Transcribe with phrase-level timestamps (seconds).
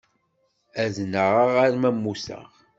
[0.83, 2.47] Ad nnaɣeɣ arma mmuteɣ.